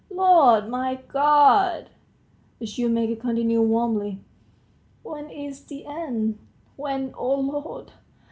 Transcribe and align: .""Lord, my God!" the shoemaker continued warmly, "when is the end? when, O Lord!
.""Lord, 0.21 0.67
my 0.67 0.95
God!" 0.95 1.91
the 2.57 2.65
shoemaker 2.65 3.15
continued 3.15 3.61
warmly, 3.69 4.19
"when 5.03 5.29
is 5.29 5.63
the 5.65 5.85
end? 5.85 6.39
when, 6.75 7.13
O 7.15 7.35
Lord! 7.35 7.91